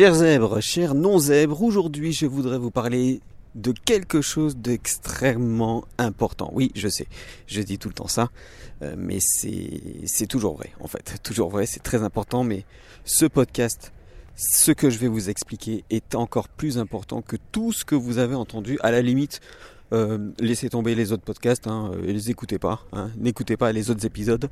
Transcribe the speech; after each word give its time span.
Chers 0.00 0.14
zèbres, 0.14 0.62
chers 0.62 0.94
non-zèbres, 0.94 1.62
aujourd'hui 1.62 2.14
je 2.14 2.24
voudrais 2.24 2.56
vous 2.56 2.70
parler 2.70 3.20
de 3.54 3.74
quelque 3.84 4.22
chose 4.22 4.56
d'extrêmement 4.56 5.84
important. 5.98 6.50
Oui, 6.54 6.72
je 6.74 6.88
sais, 6.88 7.06
je 7.46 7.60
dis 7.60 7.76
tout 7.76 7.88
le 7.88 7.94
temps 7.94 8.08
ça, 8.08 8.30
euh, 8.80 8.94
mais 8.96 9.18
c'est 9.20 10.26
toujours 10.26 10.56
vrai 10.56 10.72
en 10.80 10.86
fait. 10.86 11.18
Toujours 11.22 11.50
vrai, 11.50 11.66
c'est 11.66 11.82
très 11.82 12.02
important, 12.02 12.44
mais 12.44 12.64
ce 13.04 13.26
podcast, 13.26 13.92
ce 14.36 14.72
que 14.72 14.88
je 14.88 14.96
vais 14.96 15.08
vous 15.08 15.28
expliquer 15.28 15.84
est 15.90 16.14
encore 16.14 16.48
plus 16.48 16.78
important 16.78 17.20
que 17.20 17.36
tout 17.52 17.70
ce 17.74 17.84
que 17.84 17.94
vous 17.94 18.16
avez 18.16 18.34
entendu. 18.34 18.78
À 18.80 18.92
la 18.92 19.02
limite, 19.02 19.42
euh, 19.92 20.30
laissez 20.38 20.70
tomber 20.70 20.94
les 20.94 21.12
autres 21.12 21.24
podcasts, 21.24 21.66
hein, 21.66 21.90
et 22.06 22.14
les 22.14 22.30
écoutez 22.30 22.58
pas, 22.58 22.80
hein. 22.94 23.10
n'écoutez 23.18 23.58
pas 23.58 23.70
les 23.70 23.90
autres 23.90 24.06
épisodes. 24.06 24.48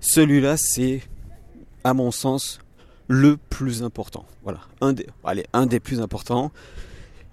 Celui-là, 0.00 0.56
c'est, 0.56 1.02
à 1.84 1.94
mon 1.94 2.10
sens, 2.10 2.58
le 3.08 3.36
plus 3.36 3.82
important. 3.82 4.26
Voilà, 4.42 4.60
un 4.80 4.92
des, 4.92 5.06
allez, 5.24 5.44
un 5.52 5.66
des 5.66 5.80
plus 5.80 6.00
importants. 6.00 6.52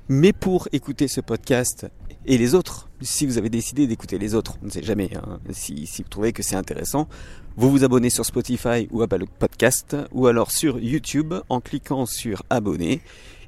Mais 0.07 0.33
pour 0.33 0.67
écouter 0.71 1.07
ce 1.07 1.21
podcast 1.21 1.87
et 2.25 2.37
les 2.37 2.55
autres, 2.55 2.89
si 3.01 3.25
vous 3.25 3.37
avez 3.37 3.49
décidé 3.49 3.85
d'écouter 3.85 4.17
les 4.17 4.33
autres, 4.33 4.57
on 4.61 4.65
ne 4.65 4.71
sait 4.71 4.83
jamais, 4.83 5.11
hein, 5.15 5.39
si, 5.51 5.85
si, 5.85 6.01
vous 6.01 6.09
trouvez 6.09 6.33
que 6.33 6.41
c'est 6.41 6.55
intéressant, 6.55 7.07
vous 7.55 7.69
vous 7.69 7.83
abonnez 7.83 8.09
sur 8.09 8.25
Spotify 8.25 8.87
ou 8.91 9.03
Apple 9.03 9.25
Podcast, 9.37 9.95
ou 10.11 10.27
alors 10.27 10.51
sur 10.51 10.79
YouTube 10.79 11.33
en 11.49 11.61
cliquant 11.61 12.05
sur 12.05 12.43
abonner, 12.49 13.01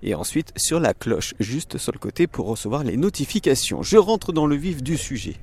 et 0.03 0.15
ensuite 0.15 0.51
sur 0.55 0.79
la 0.79 0.93
cloche 0.93 1.33
juste 1.39 1.77
sur 1.77 1.91
le 1.91 1.99
côté 1.99 2.27
pour 2.27 2.47
recevoir 2.47 2.83
les 2.83 2.97
notifications. 2.97 3.81
Je 3.81 3.97
rentre 3.97 4.31
dans 4.31 4.45
le 4.45 4.55
vif 4.55 4.83
du 4.83 4.97
sujet. 4.97 5.37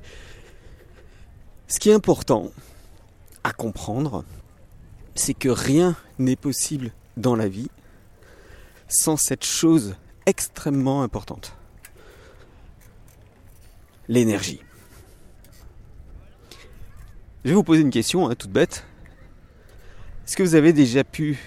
Ce 1.67 1.79
qui 1.79 1.89
est 1.89 1.93
important 1.93 2.51
à 3.43 3.51
comprendre, 3.51 4.23
c'est 5.19 5.33
que 5.33 5.49
rien 5.49 5.97
n'est 6.17 6.37
possible 6.37 6.91
dans 7.17 7.35
la 7.35 7.49
vie 7.49 7.69
sans 8.87 9.17
cette 9.17 9.43
chose 9.43 9.97
extrêmement 10.25 11.03
importante. 11.03 11.55
L'énergie. 14.07 14.61
Je 17.43 17.49
vais 17.49 17.55
vous 17.55 17.63
poser 17.63 17.81
une 17.81 17.89
question 17.89 18.29
hein, 18.29 18.35
toute 18.35 18.51
bête. 18.51 18.85
Est-ce 20.25 20.37
que 20.37 20.43
vous 20.43 20.55
avez 20.55 20.71
déjà 20.71 21.03
pu 21.03 21.37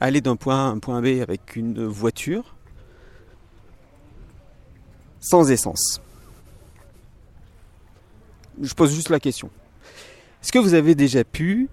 aller 0.00 0.20
d'un 0.20 0.36
point 0.36 0.56
A 0.56 0.68
à 0.68 0.70
un 0.72 0.80
point 0.80 1.00
B 1.00 1.20
avec 1.22 1.54
une 1.54 1.86
voiture 1.86 2.56
sans 5.20 5.48
essence? 5.50 6.00
Je 8.60 8.74
pose 8.74 8.92
juste 8.92 9.10
la 9.10 9.20
question. 9.20 9.48
Est-ce 10.42 10.50
que 10.50 10.58
vous 10.58 10.74
avez 10.74 10.96
déjà 10.96 11.22
pu 11.22 11.68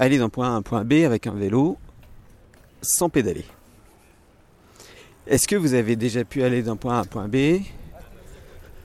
aller 0.00 0.18
d'un 0.18 0.30
point 0.30 0.48
A 0.48 0.52
à 0.52 0.54
un 0.54 0.62
point 0.62 0.82
B 0.82 1.04
avec 1.04 1.26
un 1.26 1.34
vélo 1.34 1.76
sans 2.80 3.10
pédaler. 3.10 3.44
Est-ce 5.26 5.46
que 5.46 5.54
vous 5.54 5.74
avez 5.74 5.94
déjà 5.94 6.24
pu 6.24 6.42
aller 6.42 6.62
d'un 6.62 6.76
point 6.76 6.94
A 6.94 6.96
à 6.96 7.00
un 7.02 7.04
point 7.04 7.28
B? 7.28 7.60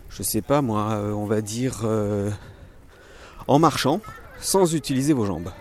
Je 0.10 0.24
sais 0.24 0.42
pas 0.42 0.62
moi, 0.62 0.92
euh, 0.92 1.14
on 1.14 1.26
va 1.26 1.42
dire 1.42 1.82
euh, 1.86 2.30
en 3.48 3.60
marchant 3.60 4.02
sans 4.42 4.76
utiliser 4.76 5.14
vos 5.14 5.26
jambes. 5.26 5.52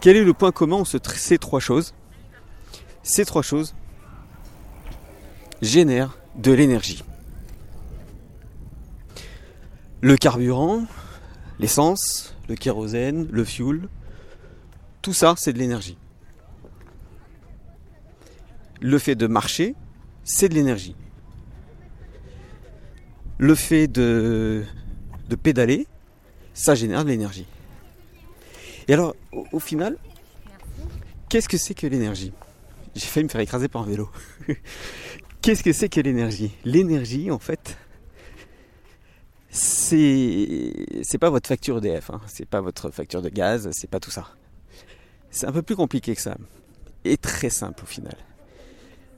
Quel 0.00 0.16
est 0.16 0.24
le 0.24 0.32
point 0.32 0.52
commun 0.52 0.76
entre 0.76 1.10
ces 1.16 1.38
trois 1.38 1.60
choses? 1.60 1.92
Ces 3.02 3.24
trois 3.24 3.42
choses 3.42 3.74
génèrent 5.60 6.16
de 6.36 6.52
l'énergie. 6.52 7.02
Le 10.02 10.16
carburant, 10.16 10.84
l'essence, 11.58 12.36
le 12.48 12.54
kérosène, 12.54 13.26
le 13.32 13.44
fuel, 13.44 13.88
tout 15.06 15.12
ça, 15.12 15.34
c'est 15.38 15.52
de 15.52 15.58
l'énergie. 15.60 15.96
Le 18.80 18.98
fait 18.98 19.14
de 19.14 19.28
marcher, 19.28 19.76
c'est 20.24 20.48
de 20.48 20.54
l'énergie. 20.54 20.96
Le 23.38 23.54
fait 23.54 23.86
de, 23.86 24.64
pédaler, 25.44 25.86
ça 26.54 26.74
génère 26.74 27.04
de 27.04 27.10
l'énergie. 27.10 27.46
Et 28.88 28.94
alors, 28.94 29.14
au, 29.52 29.60
final, 29.60 29.96
qu'est-ce 31.28 31.48
que 31.48 31.56
c'est 31.56 31.74
que 31.74 31.86
l'énergie? 31.86 32.32
J'ai 32.96 33.06
failli 33.06 33.22
me 33.22 33.30
faire 33.30 33.42
écraser 33.42 33.68
par 33.68 33.82
un 33.82 33.86
vélo. 33.86 34.10
qu'est-ce 35.40 35.62
que 35.62 35.72
c'est 35.72 35.88
que 35.88 36.00
l'énergie? 36.00 36.50
L'énergie, 36.64 37.30
en 37.30 37.38
fait, 37.38 37.78
c'est 39.50 40.72
c'est 41.04 41.18
pas 41.18 41.30
votre 41.30 41.46
facture 41.46 41.78
EDF, 41.78 42.10
hein. 42.10 42.20
c'est 42.26 42.44
pas 42.44 42.60
votre 42.60 42.90
facture 42.90 43.22
de 43.22 43.28
gaz, 43.28 43.68
c'est 43.70 43.88
pas 43.88 44.00
tout 44.00 44.10
ça. 44.10 44.34
C'est 45.36 45.46
un 45.46 45.52
peu 45.52 45.60
plus 45.60 45.76
compliqué 45.76 46.14
que 46.14 46.22
ça. 46.22 46.38
Et 47.04 47.18
très 47.18 47.50
simple 47.50 47.82
au 47.82 47.86
final. 47.86 48.16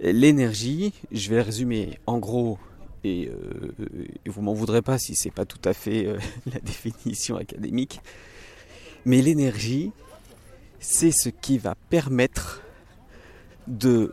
L'énergie, 0.00 0.92
je 1.12 1.30
vais 1.30 1.40
résumer 1.40 2.00
en 2.06 2.18
gros, 2.18 2.58
et, 3.04 3.28
euh, 3.28 3.72
vous 4.26 4.42
m'en 4.42 4.52
voudrez 4.52 4.82
pas 4.82 4.98
si 4.98 5.14
c'est 5.14 5.30
pas 5.30 5.44
tout 5.44 5.60
à 5.64 5.72
fait 5.72 6.06
euh, 6.06 6.18
la 6.52 6.58
définition 6.58 7.36
académique, 7.36 8.00
mais 9.04 9.22
l'énergie, 9.22 9.92
c'est 10.80 11.12
ce 11.12 11.28
qui 11.28 11.56
va 11.56 11.76
permettre 11.88 12.62
de 13.68 14.12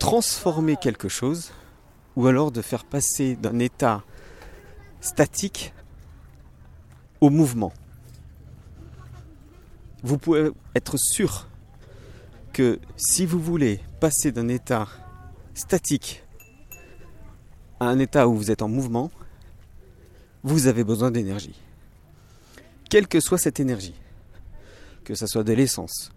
transformer 0.00 0.74
quelque 0.74 1.08
chose 1.08 1.52
ou 2.16 2.26
alors 2.26 2.50
de 2.50 2.62
faire 2.62 2.84
passer 2.84 3.36
d'un 3.36 3.60
état 3.60 4.02
statique 5.00 5.72
au 7.20 7.30
mouvement 7.30 7.72
vous 10.04 10.18
pouvez 10.18 10.50
être 10.74 10.98
sûr 10.98 11.48
que 12.52 12.78
si 12.96 13.24
vous 13.24 13.40
voulez 13.40 13.80
passer 14.00 14.30
d'un 14.30 14.48
état 14.48 14.86
statique 15.54 16.22
à 17.80 17.86
un 17.86 17.98
état 17.98 18.28
où 18.28 18.36
vous 18.36 18.50
êtes 18.50 18.60
en 18.60 18.68
mouvement, 18.68 19.10
vous 20.42 20.66
avez 20.66 20.84
besoin 20.84 21.10
d'énergie. 21.10 21.58
Quelle 22.90 23.08
que 23.08 23.18
soit 23.18 23.38
cette 23.38 23.60
énergie, 23.60 23.94
que 25.04 25.14
ce 25.14 25.26
soit 25.26 25.42
de 25.42 25.54
l'essence, 25.54 26.12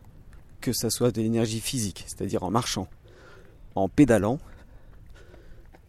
que 0.60 0.74
ce 0.74 0.90
soit 0.90 1.12
de 1.12 1.22
l'énergie 1.22 1.62
physique, 1.62 2.04
c'est-à-dire 2.08 2.44
en 2.44 2.52
marchant, 2.52 2.90
en 3.74 3.88
pédalant, 3.88 4.38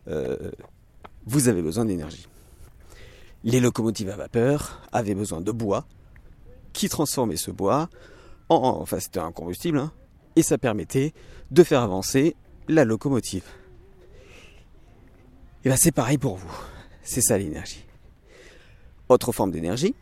euh, 0.07 0.53
vous 1.27 1.49
avez 1.49 1.63
besoin 1.63 1.85
d'énergie. 1.85 2.29
Les 3.43 3.59
locomotives 3.59 4.09
à 4.11 4.17
vapeur 4.17 4.81
avaient 4.93 5.17
besoin 5.17 5.41
de 5.41 5.51
bois, 5.51 5.85
qui 6.79 6.89
transformait 6.89 7.37
ce 7.37 7.51
bois 7.51 7.91
en, 8.49 8.57
enfin 8.57 9.01
c'était 9.01 9.19
un 9.19 9.33
combustible, 9.33 9.79
hein, 9.79 9.93
et 10.37 10.45
ça 10.45 10.59
permettait 10.59 11.13
de 11.51 11.65
faire 11.65 11.83
avancer 11.83 12.37
la 12.69 12.85
locomotive. 12.85 13.43
Et 15.65 15.71
bien 15.71 15.77
c'est 15.77 15.91
pareil 15.91 16.19
pour 16.19 16.37
vous, 16.37 16.55
c'est 17.03 17.21
ça 17.21 17.37
l'énergie. 17.37 17.85
Autre 19.09 19.33
forme 19.33 19.51
d'énergie, 19.51 19.97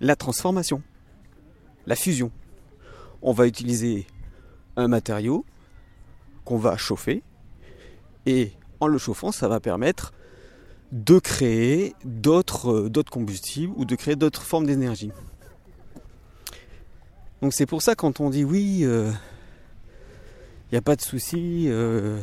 la 0.00 0.16
transformation, 0.16 0.82
la 1.86 1.94
fusion. 1.94 2.32
On 3.22 3.32
va 3.32 3.46
utiliser 3.46 4.08
un 4.74 4.88
matériau 4.88 5.44
qu'on 6.44 6.58
va 6.58 6.76
chauffer 6.76 7.22
et 8.26 8.50
en 8.80 8.88
le 8.88 8.98
chauffant, 8.98 9.30
ça 9.30 9.46
va 9.46 9.60
permettre 9.60 10.12
de 10.90 11.20
créer 11.20 11.94
d'autres 12.04 12.90
combustibles 13.12 13.74
ou 13.76 13.84
de 13.84 13.94
créer 13.94 14.16
d'autres 14.16 14.42
formes 14.42 14.66
d'énergie. 14.66 15.12
Donc 17.42 17.52
c'est 17.52 17.66
pour 17.66 17.82
ça 17.82 17.94
quand 17.94 18.20
on 18.20 18.30
dit 18.30 18.44
oui, 18.44 18.78
il 18.80 18.86
euh, 18.86 19.12
n'y 20.72 20.78
a 20.78 20.82
pas 20.82 20.96
de 20.96 21.00
souci, 21.00 21.66
euh, 21.68 22.18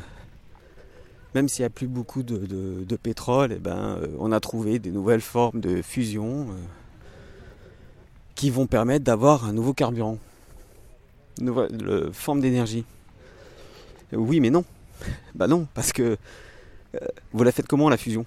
même 1.33 1.47
s'il 1.47 1.61
n'y 1.61 1.67
a 1.67 1.69
plus 1.69 1.87
beaucoup 1.87 2.21
de, 2.21 2.95
pétrole, 2.97 3.53
eh 3.53 3.59
ben, 3.59 3.97
euh, 4.01 4.07
on 4.19 4.33
a 4.33 4.39
trouvé 4.41 4.77
des 4.77 4.91
nouvelles 4.91 5.21
formes 5.21 5.61
de 5.61 5.81
fusion 5.81 6.47
qui 8.35 8.49
vont 8.49 8.67
permettre 8.67 9.05
d'avoir 9.05 9.45
un 9.45 9.53
nouveau 9.53 9.73
carburant, 9.73 10.17
une 11.39 11.45
nouvelle 11.45 12.11
forme 12.11 12.41
d'énergie. 12.41 12.85
Oui 14.11 14.39
mais 14.39 14.49
non. 14.49 14.65
Bah 15.35 15.47
non, 15.47 15.67
parce 15.73 15.91
que 15.91 16.17
vous 17.33 17.43
la 17.43 17.51
faites 17.51 17.67
comment 17.67 17.89
la 17.89 17.97
fusion? 17.97 18.25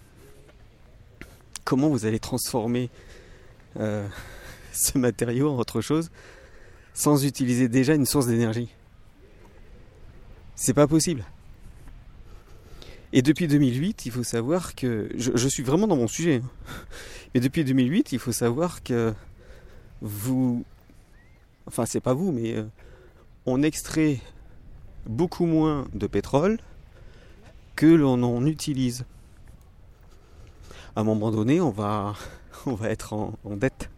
Comment 1.65 1.89
vous 1.89 2.07
allez 2.07 2.19
transformer 2.19 2.89
ce 3.77 4.99
matériau 4.99 5.51
en 5.51 5.59
autre 5.59 5.83
chose? 5.83 6.11
Sans 6.99 7.25
utiliser 7.25 7.69
déjà 7.69 7.95
une 7.95 8.07
source 8.07 8.27
d'énergie. 8.27 8.75
C'est 10.57 10.75
pas 10.75 10.89
possible. 10.89 11.25
Et 13.13 13.23
depuis 13.23 13.47
2008, 13.47 14.05
il 14.07 14.11
faut 14.11 14.25
savoir 14.25 14.75
que 14.75 15.09
je, 15.15 15.49
suis 15.49 15.63
vraiment 15.63 15.87
dans 15.87 15.95
mon 15.95 16.09
sujet. 16.09 16.43
Hein. 16.43 16.51
Mais 17.35 17.41
depuis 17.41 17.63
2008, 17.63 18.11
il 18.11 18.19
faut 18.19 18.33
savoir 18.33 18.83
que 18.83 19.15
vous, 20.01 20.65
enfin 21.69 21.87
c'est 21.87 22.01
pas 22.01 22.15
vous, 22.15 22.33
mais 22.33 22.57
euh, 22.57 22.65
on 23.47 23.63
extrait 23.63 24.19
beaucoup 25.07 25.47
moins 25.47 25.87
de 25.95 26.09
pétrole 26.09 26.59
que 27.77 27.87
l'on 27.87 28.21
en 28.25 28.45
utilise. 28.45 29.05
À 30.97 31.03
un 31.03 31.05
moment 31.05 31.31
donné, 31.31 31.61
on 31.61 31.71
va, 31.71 32.17
on 32.67 32.75
va 32.75 32.89
être 32.91 33.13
en, 33.13 33.39
en 33.45 33.57
dette. 33.57 33.89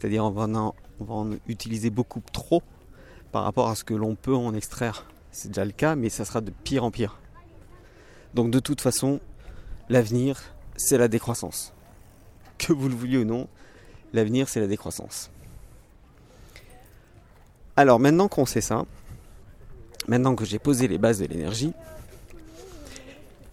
C'est-à-dire 0.00 0.24
on 0.24 0.30
va, 0.30 0.44
en, 0.44 0.74
on 0.98 1.04
va 1.04 1.14
en 1.14 1.30
utiliser 1.46 1.90
beaucoup 1.90 2.22
trop 2.32 2.62
par 3.32 3.44
rapport 3.44 3.68
à 3.68 3.74
ce 3.74 3.84
que 3.84 3.92
l'on 3.92 4.14
peut 4.14 4.34
en 4.34 4.54
extraire. 4.54 5.06
c'est 5.30 5.48
déjà 5.48 5.64
le 5.64 5.72
cas, 5.72 5.94
mais 5.94 6.08
ça 6.08 6.24
sera 6.24 6.40
de 6.40 6.50
pire 6.50 6.84
en 6.84 6.90
pire. 6.90 7.18
Donc 8.32 8.50
de 8.50 8.60
toute 8.60 8.80
façon, 8.80 9.20
l'avenir, 9.90 10.54
c'est 10.76 10.96
la 10.96 11.08
décroissance. 11.08 11.74
Que 12.56 12.72
vous 12.72 12.88
le 12.88 12.94
vouliez 12.94 13.18
ou 13.18 13.24
non, 13.24 13.46
l'avenir, 14.14 14.48
c'est 14.48 14.60
la 14.60 14.66
décroissance. 14.66 15.30
Alors 17.76 18.00
maintenant 18.00 18.28
qu'on 18.28 18.46
sait 18.46 18.60
ça, 18.62 18.86
maintenant 20.08 20.34
que 20.34 20.46
j'ai 20.46 20.58
posé 20.58 20.88
les 20.88 20.98
bases 20.98 21.18
de 21.18 21.26
l'énergie, 21.26 21.74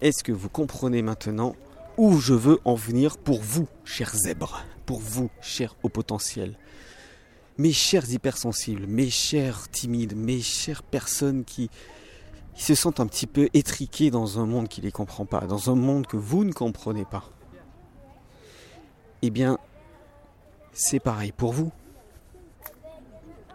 est-ce 0.00 0.24
que 0.24 0.32
vous 0.32 0.48
comprenez 0.48 1.02
maintenant 1.02 1.54
où 1.98 2.16
je 2.18 2.32
veux 2.32 2.60
en 2.64 2.74
venir 2.74 3.18
pour 3.18 3.42
vous, 3.42 3.66
chers 3.84 4.14
zèbres, 4.14 4.64
pour 4.86 5.00
vous, 5.00 5.30
chers 5.42 5.74
au 5.82 5.88
potentiel, 5.88 6.56
mes 7.58 7.72
chers 7.72 8.10
hypersensibles, 8.10 8.86
mes 8.86 9.10
chers 9.10 9.68
timides, 9.68 10.16
mes 10.16 10.40
chères 10.40 10.84
personnes 10.84 11.44
qui, 11.44 11.68
se 12.54 12.74
sentent 12.74 12.98
un 12.98 13.06
petit 13.06 13.28
peu 13.28 13.48
étriquées 13.54 14.10
dans 14.10 14.40
un 14.40 14.46
monde 14.46 14.66
qui 14.66 14.80
ne 14.80 14.86
les 14.86 14.92
comprend 14.92 15.24
pas, 15.24 15.42
dans 15.42 15.70
un 15.70 15.76
monde 15.76 16.08
que 16.08 16.16
vous 16.16 16.42
ne 16.42 16.52
comprenez 16.52 17.04
pas. 17.04 17.22
Eh 19.22 19.30
bien, 19.30 19.58
c'est 20.72 20.98
pareil 20.98 21.30
pour 21.30 21.52
vous. 21.52 21.70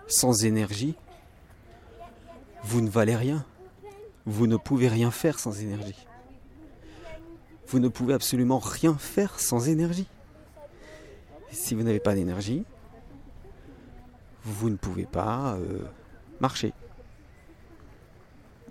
Sans 0.07 0.45
énergie, 0.45 0.95
vous 2.63 2.79
ne 2.79 2.89
valez 2.89 3.17
rien. 3.17 3.45
Vous 4.25 4.47
ne 4.47 4.55
pouvez 4.55 4.87
rien 4.87 5.11
faire 5.11 5.37
sans 5.37 5.59
énergie. 5.59 6.07
Vous 7.73 7.79
ne 7.79 7.87
pouvez 7.87 8.13
absolument 8.13 8.59
rien 8.59 8.93
faire 8.93 9.39
sans 9.39 9.67
énergie. 9.67 10.05
si 11.51 11.73
vous 11.73 11.81
n'avez 11.81 11.99
pas 11.99 12.13
d'énergie, 12.13 12.65
vous 14.45 14.69
ne 14.69 14.75
pouvez 14.75 15.07
pas 15.07 15.55
euh, 15.55 15.79
marcher. 16.39 16.71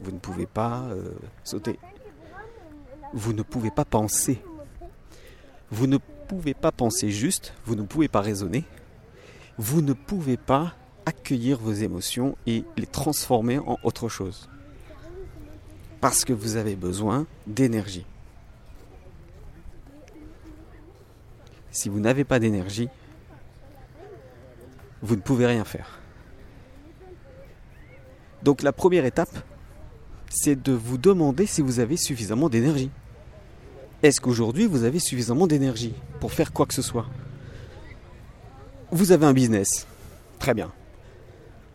Vous 0.01 0.13
ne 0.13 0.21
pouvez 0.21 0.47
pas 0.47 0.83
euh, 0.83 1.11
sauter. 1.43 1.81
Vous 3.13 3.33
ne 3.33 3.43
pouvez 3.43 3.73
pas 3.73 3.85
penser. 3.85 4.41
Vous 5.73 5.89
ne 5.89 5.99
pouvez 6.29 6.55
pas 6.55 6.71
penser 6.71 7.11
juste, 7.11 7.55
vous 7.67 7.75
ne 7.75 7.83
pouvez 7.83 8.07
pas 8.07 8.21
raisonner. 8.21 8.63
Vous 9.59 9.83
ne 9.83 9.95
pouvez 9.95 10.37
pas 10.37 10.77
accueillir 11.07 11.59
vos 11.59 11.73
émotions 11.73 12.37
et 12.47 12.63
les 12.77 12.87
transformer 12.87 13.59
en 13.59 13.81
autre 13.83 14.09
chose. 14.09 14.49
Parce 16.01 16.25
que 16.25 16.33
vous 16.33 16.55
avez 16.55 16.77
besoin 16.77 17.27
d'énergie. 17.49 18.07
Si 21.73 21.89
vous 21.89 21.99
n'avez 22.01 22.25
pas 22.25 22.39
d'énergie, 22.39 22.89
vous 25.03 25.17
ne 25.17 25.21
pouvez 25.21 25.47
rien 25.47 25.65
faire. 25.65 25.99
Donc 28.43 28.63
la 28.63 28.73
première 28.73 29.05
étape, 29.05 29.37
c'est 30.29 30.61
de 30.61 30.73
vous 30.73 30.99
demander 30.99 31.47
si 31.47 31.63
vous 31.63 31.81
avez 31.81 31.97
suffisamment 31.97 32.49
d'énergie. 32.49 32.91
Est-ce 34.03 34.21
qu'aujourd'hui 34.21 34.67
vous 34.67 34.85
avez 34.85 34.99
suffisamment 34.99 35.47
d'énergie 35.47 35.95
pour 36.21 36.33
faire 36.33 36.53
quoi 36.53 36.67
que 36.67 36.75
ce 36.75 36.83
soit? 36.83 37.07
Vous 38.91 39.13
avez 39.13 39.27
un 39.27 39.33
business. 39.33 39.87
Très 40.39 40.55
bien. 40.55 40.73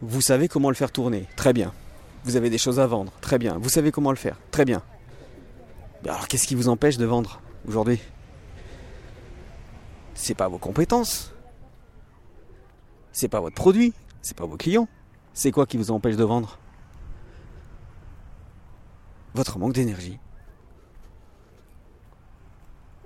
Vous 0.01 0.21
savez 0.21 0.47
comment 0.47 0.69
le 0.69 0.75
faire 0.75 0.91
tourner. 0.91 1.25
Très 1.35 1.53
bien. 1.53 1.73
Vous 2.23 2.35
avez 2.35 2.49
des 2.49 2.57
choses 2.57 2.79
à 2.79 2.85
vendre. 2.85 3.13
Très 3.21 3.39
bien. 3.39 3.57
Vous 3.57 3.69
savez 3.69 3.91
comment 3.91 4.11
le 4.11 4.17
faire. 4.17 4.37
Très 4.51 4.65
bien. 4.65 4.83
Alors 6.05 6.27
qu'est-ce 6.27 6.45
qui 6.45 6.55
vous 6.55 6.69
empêche 6.69 6.97
de 6.97 7.05
vendre 7.05 7.41
aujourd'hui? 7.67 7.99
C'est 10.17 10.33
pas 10.33 10.47
vos 10.47 10.57
compétences. 10.57 11.31
C'est 13.11 13.29
pas 13.29 13.39
votre 13.39 13.55
produit, 13.55 13.93
c'est 14.21 14.35
pas 14.35 14.45
vos 14.45 14.57
clients. 14.57 14.89
C'est 15.33 15.51
quoi 15.51 15.67
qui 15.67 15.77
vous 15.77 15.91
empêche 15.91 16.15
de 16.15 16.23
vendre? 16.23 16.57
Votre 19.35 19.59
manque 19.59 19.73
d'énergie. 19.73 20.19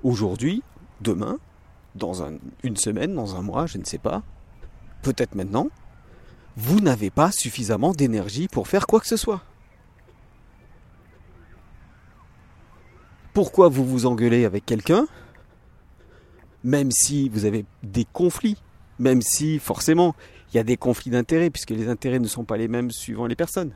Aujourd'hui, 0.03 0.63
demain, 1.01 1.37
dans 1.95 2.23
une 2.63 2.77
semaine, 2.77 3.13
dans 3.13 3.35
un 3.35 3.41
mois, 3.41 3.67
je 3.67 3.77
ne 3.77 3.83
sais 3.83 3.97
pas, 3.97 4.23
peut-être 5.01 5.35
maintenant, 5.35 5.67
vous 6.55 6.79
n'avez 6.79 7.09
pas 7.09 7.31
suffisamment 7.31 7.91
d'énergie 7.91 8.47
pour 8.47 8.69
faire 8.69 8.87
quoi 8.87 9.01
que 9.01 9.07
ce 9.07 9.17
soit. 9.17 9.41
Pourquoi 13.33 13.67
vous 13.67 13.85
vous 13.85 14.05
engueulez 14.05 14.45
avec 14.45 14.65
quelqu'un, 14.65 15.07
même 16.63 16.91
si 16.91 17.29
vous 17.29 17.45
avez 17.45 17.65
des 17.83 18.05
conflits 18.05 18.57
même 19.01 19.21
si 19.21 19.59
forcément 19.59 20.15
il 20.53 20.57
y 20.57 20.59
a 20.59 20.63
des 20.63 20.77
conflits 20.77 21.11
d'intérêts, 21.11 21.49
puisque 21.49 21.71
les 21.71 21.87
intérêts 21.87 22.19
ne 22.19 22.27
sont 22.27 22.45
pas 22.45 22.57
les 22.57 22.67
mêmes 22.67 22.91
suivant 22.91 23.25
les 23.25 23.35
personnes. 23.35 23.73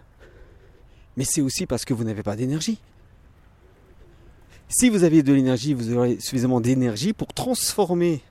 Mais 1.18 1.24
c'est 1.24 1.42
aussi 1.42 1.66
parce 1.66 1.84
que 1.84 1.94
vous 1.94 2.04
n'avez 2.04 2.22
pas 2.22 2.36
d'énergie. 2.36 2.80
Si 4.68 4.90
vous 4.90 5.04
avez 5.04 5.24
de 5.24 5.34
l'énergie, 5.34 5.74
vous 5.74 5.94
aurez 5.94 6.20
suffisamment 6.20 6.62
d'énergie 6.62 7.14
pour 7.14 7.34
transformer 7.34 8.22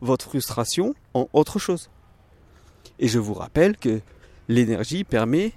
votre 0.00 0.26
frustration 0.26 0.94
en 1.14 1.28
autre 1.32 1.58
chose. 1.58 1.90
Et 2.98 3.08
je 3.08 3.18
vous 3.18 3.34
rappelle 3.34 3.76
que 3.76 4.00
l'énergie 4.48 5.04
permet 5.04 5.52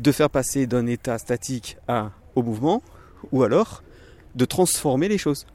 de 0.00 0.12
faire 0.12 0.30
passer 0.30 0.66
d'un 0.66 0.86
état 0.86 1.18
statique 1.18 1.76
à, 1.88 2.10
au 2.34 2.42
mouvement, 2.42 2.82
ou 3.32 3.42
alors 3.42 3.82
de 4.34 4.44
transformer 4.44 5.08
les 5.08 5.18
choses. 5.18 5.46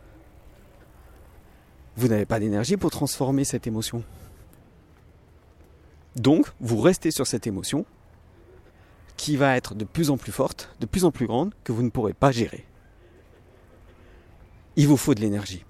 Vous 1.97 2.07
n'avez 2.07 2.25
pas 2.25 2.39
d'énergie 2.39 2.77
pour 2.77 2.91
transformer 2.91 3.43
cette 3.43 3.67
émotion. 3.67 4.03
Donc, 6.15 6.47
vous 6.59 6.79
restez 6.79 7.11
sur 7.11 7.27
cette 7.27 7.47
émotion 7.47 7.85
qui 9.17 9.37
va 9.37 9.55
être 9.55 9.75
de 9.75 9.85
plus 9.85 10.09
en 10.09 10.17
plus 10.17 10.31
forte, 10.31 10.75
de 10.79 10.85
plus 10.85 11.05
en 11.05 11.11
plus 11.11 11.27
grande, 11.27 11.53
que 11.63 11.71
vous 11.71 11.83
ne 11.83 11.89
pourrez 11.89 12.13
pas 12.13 12.31
gérer. 12.31 12.65
Il 14.75 14.87
vous 14.87 14.97
faut 14.97 15.13
de 15.13 15.21
l'énergie. 15.21 15.63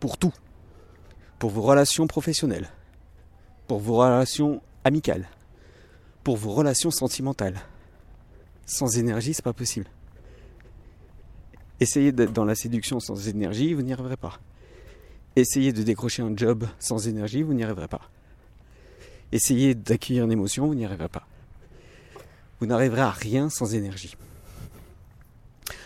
Pour 0.00 0.18
tout. 0.18 0.34
Pour 1.38 1.50
vos 1.50 1.62
relations 1.62 2.06
professionnelles. 2.06 2.68
Pour 3.68 3.78
vos 3.78 3.96
relations 3.96 4.60
amicales. 4.84 5.28
Pour 6.24 6.36
vos 6.36 6.50
relations 6.50 6.90
sentimentales. 6.90 7.60
Sans 8.66 8.98
énergie, 8.98 9.34
c'est 9.34 9.44
pas 9.44 9.52
possible. 9.52 9.86
Essayez 11.80 12.12
d'être 12.12 12.32
dans 12.32 12.44
la 12.44 12.54
séduction 12.54 13.00
sans 13.00 13.28
énergie, 13.28 13.72
vous 13.72 13.82
n'y 13.82 13.92
arriverez 13.92 14.16
pas. 14.16 14.40
Essayez 15.38 15.72
de 15.72 15.84
décrocher 15.84 16.22
un 16.22 16.36
job 16.36 16.66
sans 16.80 17.06
énergie, 17.06 17.42
vous 17.42 17.54
n'y 17.54 17.62
arriverez 17.62 17.86
pas. 17.86 18.10
Essayez 19.30 19.76
d'accueillir 19.76 20.24
une 20.24 20.32
émotion, 20.32 20.66
vous 20.66 20.74
n'y 20.74 20.84
arriverez 20.84 21.08
pas. 21.08 21.28
Vous 22.58 22.66
n'arriverez 22.66 23.02
à 23.02 23.12
rien 23.12 23.48
sans 23.48 23.72
énergie. 23.72 24.16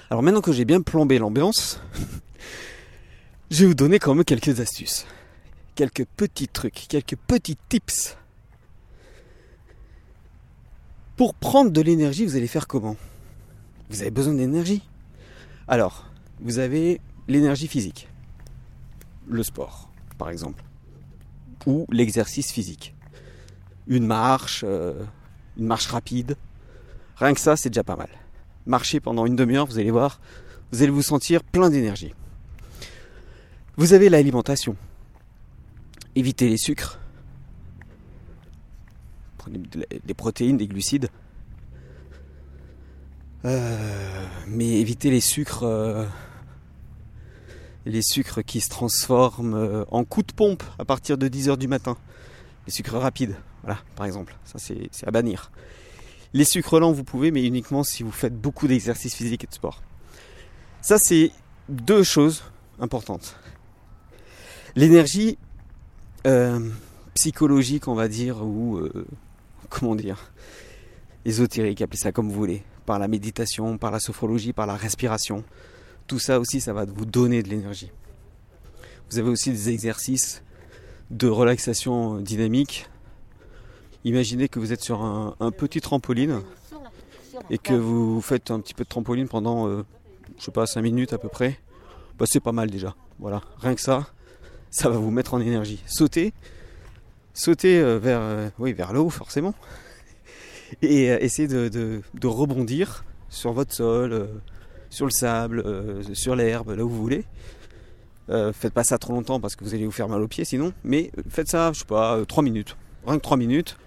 Alors 0.08 0.22
maintenant 0.22 0.40
que 0.40 0.52
j'ai 0.52 0.64
bien 0.64 0.80
plombé 0.80 1.18
l'ambiance, 1.18 1.82
je 3.50 3.60
vais 3.60 3.66
vous 3.66 3.74
donner 3.74 3.98
quand 3.98 4.14
même 4.14 4.24
quelques 4.24 4.58
astuces. 4.58 5.06
Quelques 5.74 6.06
petits 6.06 6.48
trucs, 6.48 6.86
quelques 6.88 7.16
petits 7.16 7.58
tips. 7.68 8.16
Pour 11.16 11.34
prendre 11.34 11.70
de 11.70 11.80
l'énergie, 11.82 12.24
vous 12.24 12.36
allez 12.36 12.46
faire 12.46 12.66
comment? 12.66 12.96
Vous 13.90 14.00
avez 14.00 14.10
besoin 14.10 14.32
d'énergie? 14.32 14.88
Alors, 15.68 16.10
vous 16.40 16.58
avez 16.58 17.02
l'énergie 17.28 17.68
physique. 17.68 18.08
Le 19.32 19.42
sport, 19.42 19.90
par 20.18 20.28
exemple. 20.28 20.62
Ou 21.66 21.86
l'exercice 21.90 22.52
physique 22.52 22.94
une 23.86 24.06
marche, 24.06 24.64
euh, 24.66 25.04
une 25.56 25.66
marche 25.66 25.86
rapide. 25.86 26.36
Rien 27.16 27.34
que 27.34 27.40
ça, 27.40 27.56
c'est 27.56 27.70
déjà 27.70 27.84
pas 27.84 27.96
mal. 27.96 28.08
Marchez 28.66 29.00
pendant 29.00 29.26
une 29.26 29.36
demi-heure, 29.36 29.66
vous 29.66 29.78
allez 29.78 29.90
voir, 29.90 30.20
vous 30.70 30.82
allez 30.82 30.90
vous 30.90 31.02
sentir 31.02 31.42
plein 31.42 31.70
d'énergie. 31.70 32.14
Vous 33.76 33.92
avez 33.92 34.08
l'alimentation. 34.08 34.76
Évitez 36.14 36.48
les 36.48 36.58
sucres. 36.58 36.98
Prenez 39.38 39.60
des 40.04 40.14
protéines, 40.14 40.56
des 40.56 40.68
glucides. 40.68 41.08
Euh, 43.44 44.26
mais 44.46 44.80
évitez 44.80 45.10
les 45.10 45.20
sucres. 45.20 45.64
Euh, 45.64 46.06
les 47.86 48.02
sucres 48.02 48.42
qui 48.44 48.60
se 48.60 48.68
transforment 48.68 49.84
en 49.90 50.04
coup 50.04 50.22
de 50.22 50.32
pompe 50.32 50.62
à 50.78 50.84
partir 50.84 51.18
de 51.18 51.28
10h 51.28 51.56
du 51.56 51.68
matin. 51.68 51.96
Les 52.66 52.72
sucres 52.72 52.96
rapides. 52.96 53.36
Voilà, 53.62 53.80
par 53.96 54.06
exemple. 54.06 54.36
Ça, 54.44 54.58
c'est 54.58 55.06
à 55.06 55.10
bannir. 55.10 55.50
Les 56.34 56.44
sucres 56.44 56.80
lents, 56.80 56.92
vous 56.92 57.04
pouvez, 57.04 57.30
mais 57.30 57.44
uniquement 57.44 57.82
si 57.82 58.02
vous 58.02 58.10
faites 58.10 58.34
beaucoup 58.34 58.66
d'exercices 58.66 59.14
physiques 59.14 59.44
et 59.44 59.46
de 59.46 59.52
sport. 59.52 59.82
Ça, 60.80 60.98
c'est 60.98 61.30
deux 61.68 62.02
choses 62.02 62.42
importantes. 62.80 63.36
L'énergie 64.74 65.38
euh, 66.26 66.70
psychologique, 67.14 67.86
on 67.86 67.94
va 67.94 68.08
dire, 68.08 68.42
ou 68.42 68.78
euh, 68.78 69.06
comment 69.68 69.94
dire, 69.94 70.32
ésotérique, 71.24 71.82
appelez 71.82 71.98
ça 71.98 72.12
comme 72.12 72.28
vous 72.28 72.34
voulez, 72.34 72.64
par 72.86 72.98
la 72.98 73.08
méditation, 73.08 73.76
par 73.76 73.90
la 73.90 74.00
sophrologie, 74.00 74.52
par 74.52 74.66
la 74.66 74.76
respiration. 74.76 75.44
Tout 76.06 76.18
ça 76.18 76.40
aussi, 76.40 76.60
ça 76.60 76.72
va 76.72 76.84
vous 76.84 77.06
donner 77.06 77.42
de 77.42 77.48
l'énergie. 77.48 77.90
Vous 79.10 79.18
avez 79.18 79.28
aussi 79.28 79.50
des 79.50 79.70
exercices 79.70 80.42
de 81.10 81.28
relaxation 81.28 82.18
dynamique 82.20 82.88
Imaginez 84.04 84.48
que 84.48 84.58
vous 84.58 84.72
êtes 84.72 84.82
sur 84.82 85.02
un, 85.02 85.50
petit 85.52 85.80
trampoline 85.80 86.40
et 87.50 87.58
que 87.58 87.72
vous 87.72 88.20
faites 88.20 88.50
un 88.50 88.58
petit 88.58 88.74
peu 88.74 88.82
de 88.82 88.88
trampoline 88.88 89.28
pendant, 89.28 89.68
euh, 89.68 89.84
je 90.38 90.44
sais 90.44 90.50
pas, 90.50 90.66
5 90.66 90.82
minutes 90.82 91.12
à 91.12 91.18
peu 91.18 91.28
près, 91.28 91.60
bah, 92.18 92.26
c'est 92.28 92.40
pas 92.40 92.50
mal 92.50 92.68
déjà. 92.68 92.96
Voilà, 93.20 93.42
rien 93.60 93.76
que 93.76 93.80
ça, 93.80 94.08
ça 94.70 94.88
va 94.88 94.96
vous 94.96 95.12
mettre 95.12 95.34
en 95.34 95.40
énergie. 95.40 95.80
Sautez, 95.86 96.32
sautez 97.32 97.78
euh, 97.78 97.98
vers, 97.98 98.20
euh, 98.20 98.48
vers 98.58 98.92
le 98.92 98.98
haut 98.98 99.10
forcément, 99.10 99.54
et 100.82 101.04
essayez 101.04 101.46
de, 101.46 101.68
de, 101.68 102.26
rebondir 102.26 103.04
sur 103.28 103.52
votre 103.52 103.72
sol, 103.72 104.28
sur 104.92 105.06
le 105.06 105.10
sable, 105.10 105.64
sur 106.12 106.36
l'herbe, 106.36 106.70
là 106.76 106.84
où 106.84 106.88
vous 106.88 107.00
voulez. 107.00 107.24
faites 108.28 108.74
pas 108.74 108.84
ça 108.84 108.98
trop 108.98 109.14
longtemps 109.14 109.40
parce 109.40 109.56
que 109.56 109.64
vous 109.64 109.74
allez 109.74 109.86
vous 109.86 109.90
faire 109.90 110.08
mal 110.08 110.20
aux 110.20 110.28
pieds 110.28 110.44
sinon, 110.44 110.72
mais 110.84 111.10
faites 111.28 111.48
ça, 111.48 111.72
je 111.72 111.80
sais 111.80 111.84
pas, 111.84 112.22
3 112.26 112.42
minutes. 112.42 112.76
Rien 113.06 113.16
que 113.16 113.22
3 113.22 113.36
minutes, 113.36 113.78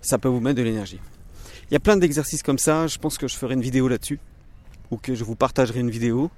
ça 0.00 0.18
peut 0.18 0.28
vous 0.28 0.40
mettre 0.40 0.56
de 0.56 0.62
l'énergie. 0.62 1.00
Il 1.70 1.74
y 1.74 1.76
a 1.76 1.80
plein 1.80 1.96
d'exercices 1.96 2.42
comme 2.42 2.58
ça, 2.58 2.86
je 2.86 2.98
pense 2.98 3.18
que 3.18 3.28
je 3.28 3.36
ferai 3.36 3.54
une 3.54 3.60
vidéo 3.60 3.88
là-dessus, 3.88 4.20
ou 4.90 4.96
que 4.96 5.14
je 5.14 5.24
vous 5.24 5.36
partagerai 5.36 5.80
une 5.80 5.90
vidéo, 5.90 6.30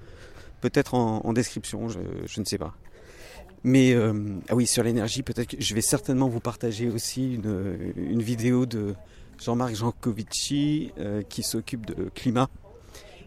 peut-être 0.61 0.95
en, 0.95 1.33
description, 1.33 1.89
je, 1.89 2.41
ne 2.41 2.45
sais 2.45 2.59
pas. 2.59 2.75
Mais 3.65 3.93
euh, 3.93 4.13
ah 4.49 4.55
oui, 4.55 4.67
sur 4.67 4.83
l'énergie, 4.83 5.23
peut-être 5.23 5.57
que 5.57 5.61
je 5.61 5.75
vais 5.75 5.81
certainement 5.81 6.29
vous 6.29 6.41
partager 6.41 6.89
aussi 6.89 7.35
une, 7.35 8.23
vidéo 8.23 8.67
de 8.67 8.95
Jean-Marc 9.43 9.75
Jancovici 9.75 10.93
euh, 10.99 11.23
qui 11.23 11.43
s'occupe 11.43 11.87
de 11.87 12.11
climat 12.15 12.49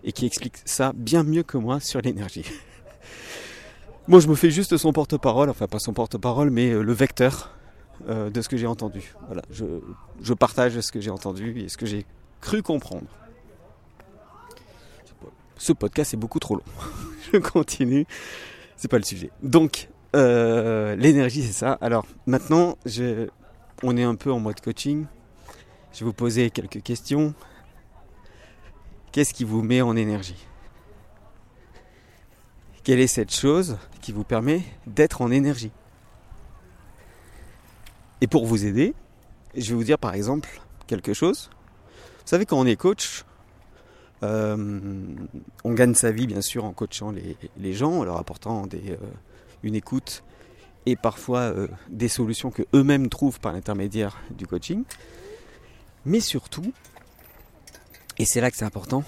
et 0.04 0.12
qui 0.12 0.26
explique 0.26 0.56
ça 0.66 0.92
bien 0.96 1.24
mieux 1.24 1.44
que 1.44 1.58
moi 1.58 1.80
sur 1.80 2.02
l'énergie. 2.02 2.46
moi, 4.08 4.20
je 4.20 4.28
me 4.28 4.36
fais 4.36 4.52
juste 4.52 4.76
son 4.78 4.92
porte-parole, 4.94 5.50
enfin 5.50 5.68
pas 5.68 5.80
son 5.80 5.94
porte-parole, 5.94 6.50
mais 6.50 6.72
euh, 6.72 6.82
le 6.82 6.94
vecteur 6.94 7.52
euh, 8.08 8.30
de 8.30 8.42
ce 8.42 8.50
que 8.50 8.58
j'ai 8.58 8.68
entendu. 8.68 9.14
Voilà, 9.28 9.42
je, 9.52 10.34
partage 10.34 10.80
ce 10.80 10.92
que 10.92 11.02
j'ai 11.02 11.12
entendu 11.12 11.60
et 11.60 11.70
ce 11.70 11.78
que 11.78 11.86
j'ai 11.86 12.06
cru 12.42 12.64
comprendre. 12.64 13.08
Ce 15.58 15.74
podcast 15.74 16.14
est 16.14 16.18
beaucoup 16.18 16.40
trop 16.40 16.56
long. 16.56 16.64
je 17.34 17.38
continue. 17.38 18.06
C'est 18.78 18.88
pas 18.88 18.98
le 18.98 19.04
sujet. 19.04 19.30
Donc, 19.44 19.90
euh, 20.16 20.96
l'énergie, 20.96 21.44
c'est 21.44 21.54
ça. 21.54 21.78
Alors, 21.82 22.06
maintenant, 22.26 22.78
on 23.84 23.98
est 23.98 24.04
un 24.04 24.16
peu 24.16 24.32
en 24.32 24.40
mode 24.40 24.62
coaching. 24.62 25.06
Je 25.92 26.00
vais 26.00 26.06
vous 26.06 26.14
poser 26.14 26.50
quelques 26.50 26.82
questions. 26.82 27.34
Qu'est-ce 29.12 29.34
qui 29.34 29.44
vous 29.44 29.62
met 29.62 29.82
en 29.82 29.96
énergie? 29.96 30.46
Quelle 32.84 33.00
est 33.00 33.08
cette 33.08 33.34
chose 33.34 33.78
qui 34.02 34.12
vous 34.12 34.24
permet 34.24 34.64
d'être 34.88 35.22
en 35.22 35.32
énergie? 35.32 35.72
Et 38.22 38.28
pour 38.28 38.46
vous 38.46 38.66
aider, 38.66 38.94
je 39.56 39.70
vais 39.70 39.76
vous 39.76 39.84
dire 39.84 39.98
par 39.98 40.14
exemple 40.14 40.62
quelque 40.88 41.14
chose. 41.14 41.50
Vous 41.86 42.28
savez, 42.28 42.46
quand 42.46 42.60
on 42.60 42.66
est 42.66 42.76
coach, 42.76 43.26
euh, 44.24 44.92
on 45.64 45.74
gagne 45.74 45.94
sa 45.94 46.12
vie 46.12 46.28
bien 46.28 46.42
sûr 46.42 46.66
en 46.66 46.74
coachant 46.74 47.12
les, 47.58 47.74
gens, 47.74 48.00
en 48.00 48.04
leur 48.04 48.18
apportant 48.18 48.68
euh, 48.74 48.96
une 49.64 49.76
écoute 49.76 50.24
et 50.86 50.96
parfois 50.96 51.40
euh, 51.40 51.68
des 51.90 52.08
solutions 52.08 52.52
que 52.52 52.64
eux-mêmes 52.74 53.10
trouvent 53.10 53.40
par 53.40 53.54
l'intermédiaire 53.54 54.18
du 54.32 54.46
coaching. 54.46 54.84
Mais 56.06 56.20
surtout, 56.20 56.74
et 58.20 58.26
c'est 58.26 58.42
là 58.42 58.52
que 58.52 58.58
c'est 58.58 58.66
important, 58.66 59.04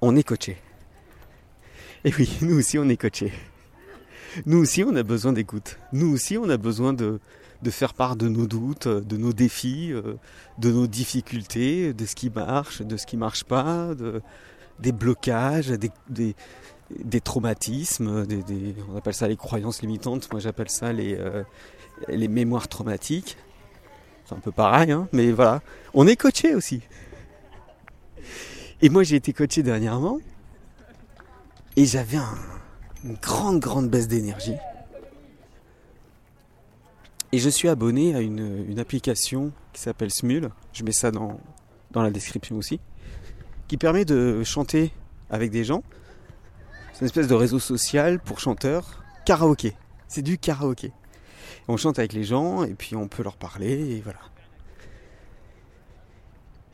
on 0.00 0.14
est 0.14 0.22
coaché. 0.22 0.58
Et 2.04 2.12
oui, 2.18 2.30
nous 2.42 2.58
aussi 2.58 2.78
on 2.78 2.88
est 2.88 2.96
coaché. 2.96 3.32
Nous 4.46 4.58
aussi, 4.58 4.82
on 4.84 4.94
a 4.96 5.02
besoin 5.02 5.32
d'écoute. 5.32 5.78
Nous 5.92 6.12
aussi, 6.12 6.36
on 6.36 6.48
a 6.48 6.56
besoin 6.56 6.92
de, 6.92 7.20
faire 7.70 7.94
part 7.94 8.16
de 8.16 8.28
nos 8.28 8.46
doutes, 8.46 8.88
de 8.88 9.16
nos 9.16 9.32
défis, 9.32 9.92
euh, 9.92 10.14
de 10.58 10.70
nos 10.70 10.86
difficultés, 10.86 11.94
de 11.94 12.04
ce 12.04 12.14
qui 12.14 12.30
marche, 12.30 12.82
de 12.82 12.96
ce 12.96 13.06
qui 13.06 13.16
marche 13.16 13.44
pas, 13.44 13.90
des 14.80 14.92
blocages, 14.92 15.68
des, 16.08 17.20
traumatismes, 17.20 18.26
on 18.92 18.96
appelle 18.96 19.14
ça 19.14 19.28
les 19.28 19.36
croyances 19.36 19.80
limitantes, 19.82 20.30
moi 20.30 20.40
j'appelle 20.40 20.68
ça 20.68 20.92
les, 20.92 21.14
euh, 21.14 21.42
les 22.08 22.28
mémoires 22.28 22.68
traumatiques. 22.68 23.36
C'est 24.26 24.34
un 24.34 24.40
peu 24.40 24.52
pareil, 24.52 24.90
hein, 24.90 25.08
mais 25.12 25.32
voilà. 25.32 25.62
On 25.94 26.06
est 26.06 26.16
coaché 26.16 26.54
aussi. 26.54 26.82
Et 28.82 28.88
moi 28.88 29.02
j'ai 29.02 29.16
été 29.16 29.32
coaché 29.32 29.62
dernièrement 29.62 30.18
et 31.76 31.86
j'avais 31.86 32.18
un, 32.18 32.38
une 33.04 33.14
grande, 33.14 33.60
grande 33.60 33.90
baisse 33.90 34.08
d'énergie. 34.08 34.56
Et 37.32 37.38
je 37.38 37.48
suis 37.48 37.68
abonné 37.68 38.14
à 38.14 38.20
une, 38.20 38.78
application 38.78 39.52
qui 39.72 39.80
s'appelle 39.80 40.12
Smule, 40.12 40.50
je 40.72 40.84
mets 40.84 40.92
ça 40.92 41.10
dans, 41.10 41.40
dans 41.90 42.02
la 42.02 42.10
description 42.10 42.56
aussi, 42.56 42.80
qui 43.66 43.76
permet 43.76 44.04
de 44.04 44.42
chanter 44.44 44.92
avec 45.30 45.50
des 45.50 45.64
gens. 45.64 45.82
C'est 46.92 47.00
une 47.00 47.06
espèce 47.06 47.26
de 47.26 47.34
réseau 47.34 47.58
social 47.58 48.20
pour 48.20 48.38
chanteurs, 48.38 49.02
karaoké. 49.26 49.74
C'est 50.06 50.22
du 50.22 50.38
karaoké. 50.38 50.92
On 51.66 51.76
chante 51.76 51.98
avec 51.98 52.12
les 52.12 52.24
gens 52.24 52.62
et 52.62 52.74
puis 52.74 52.94
on 52.94 53.08
peut 53.08 53.22
leur 53.22 53.36
parler 53.36 53.96
et 53.96 54.00
voilà. 54.00 54.20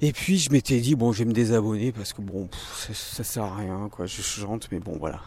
Et 0.03 0.13
puis 0.13 0.39
je 0.39 0.51
m'étais 0.51 0.81
dit 0.81 0.95
bon 0.95 1.13
je 1.13 1.19
vais 1.21 1.25
me 1.27 1.33
désabonner 1.33 1.93
parce 1.93 2.13
que 2.13 2.23
bon 2.23 2.49
ça, 2.93 3.23
sert 3.23 3.45
à 3.45 3.57
rien 3.57 3.89
quoi, 3.91 4.07
je 4.07 4.23
chante 4.23 4.69
mais 4.73 4.79
bon 4.79 4.97
voilà. 4.99 5.21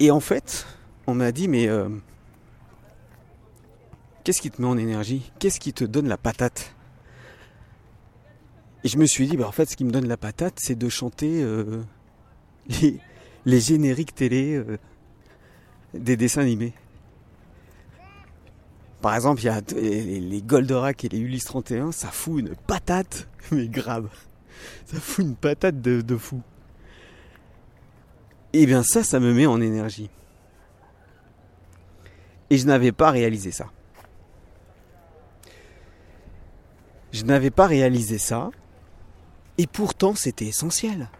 Et 0.00 0.10
en 0.10 0.20
fait, 0.20 0.66
on 1.06 1.14
m'a 1.14 1.32
dit, 1.32 1.48
mais 1.48 1.66
euh, 1.68 1.88
qu'est-ce 4.22 4.40
qui 4.40 4.50
te 4.50 4.62
met 4.62 4.68
en 4.68 4.78
énergie? 4.78 5.32
Qu'est-ce 5.38 5.58
qui 5.58 5.72
te 5.72 5.84
donne 5.84 6.06
la 6.06 6.16
patate? 6.16 6.74
Et 8.84 8.88
je 8.88 8.96
me 8.96 9.06
suis 9.06 9.26
dit, 9.26 9.36
bah, 9.36 9.48
en 9.48 9.52
fait, 9.52 9.68
ce 9.68 9.76
qui 9.76 9.84
me 9.84 9.90
donne 9.90 10.06
la 10.06 10.16
patate, 10.16 10.54
c'est 10.58 10.76
de 10.76 10.88
chanter 10.88 11.42
euh, 11.42 11.82
les, 13.44 13.60
génériques 13.60 14.14
télé 14.14 14.54
euh, 14.54 14.78
des 15.94 16.16
dessins 16.16 16.42
animés. 16.42 16.74
Par 19.00 19.14
exemple, 19.14 19.40
il 19.42 19.46
y 19.46 19.48
a 19.48 19.60
les 19.70 20.42
Goldorak 20.42 21.04
et 21.04 21.08
les 21.08 21.18
Ulysse 21.18 21.44
31, 21.44 21.92
ça 21.92 22.08
fout 22.08 22.40
une 22.40 22.56
patate, 22.56 23.28
mais 23.52 23.68
grave. 23.68 24.08
Ça 24.86 24.98
fout 24.98 25.24
une 25.24 25.36
patate 25.36 25.80
de 25.80 26.16
fou. 26.16 26.42
Et 28.52 28.62
eh 28.62 28.66
bien 28.66 28.82
ça, 28.82 29.04
ça 29.04 29.20
me 29.20 29.32
met 29.34 29.46
en 29.46 29.60
énergie. 29.60 30.10
Et 32.50 32.56
je 32.56 32.66
n'avais 32.66 32.92
pas 32.92 33.10
réalisé 33.10 33.52
ça. 33.52 33.66
Je 37.12 37.24
n'avais 37.24 37.50
pas 37.50 37.66
réalisé 37.66 38.18
ça. 38.18 38.50
Et 39.58 39.66
pourtant, 39.66 40.14
c'était 40.14 40.46
essentiel. 40.46 41.10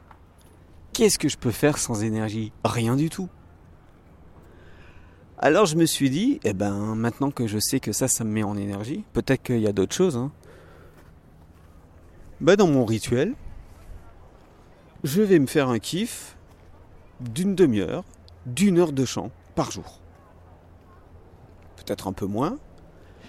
Qu'est-ce 0.93 1.19
que 1.19 1.29
je 1.29 1.37
peux 1.37 1.51
faire 1.51 1.79
sans 1.79 2.03
énergie? 2.03 2.53
Rien 2.65 2.97
du 2.97 3.11
tout. 3.11 3.29
Alors 5.41 5.67
je 5.67 5.77
me 5.77 5.87
suis 5.87 6.11
dit, 6.11 6.41
eh 6.43 6.53
ben 6.53 6.97
maintenant 6.97 7.31
que 7.31 7.47
je 7.47 7.61
sais 7.61 7.79
que 7.79 7.93
ça, 7.93 8.09
ça 8.09 8.25
me 8.25 8.31
met 8.31 8.43
en 8.43 8.57
énergie, 8.57 9.05
peut-être 9.13 9.45
qu'il 9.45 9.61
y 9.61 9.69
a 9.69 9.73
d'autres 9.73 9.95
choses. 9.95 10.17
Hein. 10.17 10.33
Ben, 12.41 12.57
dans 12.57 12.67
mon 12.67 12.85
rituel, 12.85 13.35
je 15.05 15.23
vais 15.23 15.39
me 15.39 15.47
faire 15.47 15.69
un 15.69 15.79
kiff 15.79 16.37
d'une 17.21 17.55
demi-heure, 17.55 18.05
d'une 18.47 18.79
heure 18.79 18.93
de 18.93 19.05
chant 19.05 19.31
par 19.55 19.71
jour. 19.71 20.01
Peut-être 21.77 22.09
un 22.09 22.13
peu 22.13 22.27
moins, 22.27 22.59